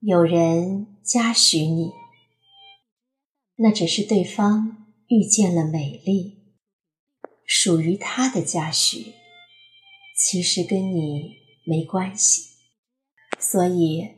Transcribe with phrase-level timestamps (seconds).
[0.00, 1.90] 有人嘉许你，
[3.56, 6.52] 那只是对方遇见了美丽，
[7.46, 9.14] 属于他的嘉许，
[10.14, 12.42] 其实跟你没关系。
[13.38, 14.16] 所以，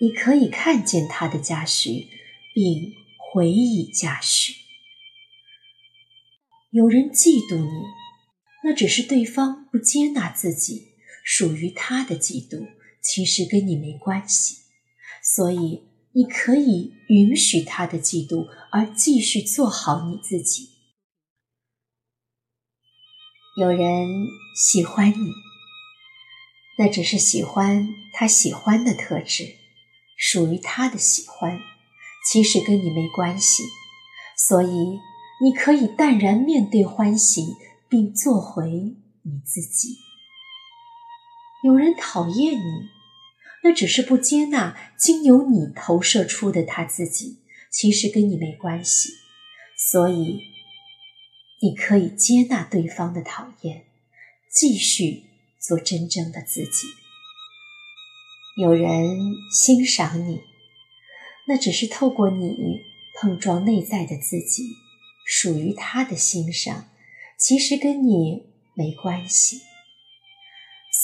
[0.00, 2.08] 你可以看见他的嘉许，
[2.54, 4.54] 并回以嘉许。
[6.70, 7.82] 有人嫉妒你，
[8.64, 12.66] 那只是对方不接纳自己，属于他的嫉妒，
[13.02, 14.56] 其实跟你没关系。
[15.22, 20.70] 所以，你可以允许他的嫉妒，而继续做好你自己。
[23.56, 24.08] 有人
[24.56, 25.32] 喜欢你，
[26.78, 29.56] 那只是喜欢他喜欢的特质，
[30.16, 31.58] 属于他的喜欢，
[32.26, 33.64] 其实跟你没关系。
[34.36, 34.98] 所以，
[35.42, 37.56] 你可以淡然面对欢喜，
[37.88, 39.96] 并做回你自己。
[41.64, 42.99] 有人讨厌你。
[43.62, 49.10] 那只是不接纳经由你投射出的他自己，其实跟你没关系。
[49.76, 50.40] 所以，
[51.60, 53.84] 你可以接纳对方的讨厌，
[54.50, 55.24] 继续
[55.58, 56.88] 做真正的自己。
[58.56, 59.18] 有人
[59.52, 60.40] 欣赏你，
[61.46, 62.80] 那只是透过你
[63.20, 64.64] 碰撞内在的自己，
[65.26, 66.88] 属于他的欣赏，
[67.38, 69.60] 其实跟你没关系。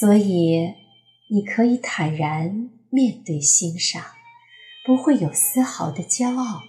[0.01, 0.86] 所以。
[1.29, 4.05] 你可以坦然面对欣赏，
[4.85, 6.63] 不会有丝毫的骄傲。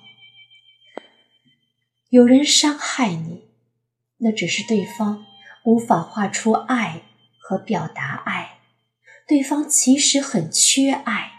[2.10, 3.50] 有人伤害你，
[4.18, 5.26] 那只是对方
[5.66, 7.04] 无法画出爱
[7.40, 8.60] 和表达爱，
[9.28, 11.34] 对方其实很缺爱，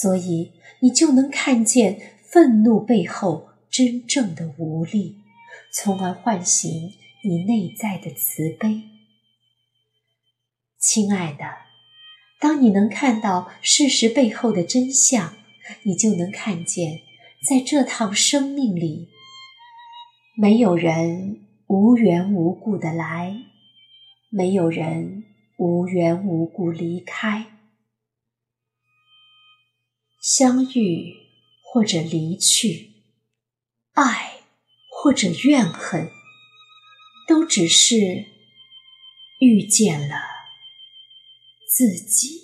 [0.00, 5.22] 所以你就能看见愤怒背后真正的无力，
[5.72, 8.82] 从而唤醒你内在的慈悲，
[10.80, 11.44] 亲爱的。
[12.44, 15.34] 当你能看到事实背后的真相，
[15.84, 17.00] 你就能看见，
[17.48, 19.08] 在这趟生命里，
[20.36, 23.34] 没有人无缘无故的来，
[24.28, 25.24] 没有人
[25.56, 27.46] 无缘无故离开。
[30.20, 31.14] 相遇
[31.62, 32.90] 或者离去，
[33.94, 34.32] 爱
[34.90, 36.10] 或者怨恨，
[37.26, 38.26] 都只是
[39.40, 40.33] 遇见了。
[41.74, 42.43] 自己。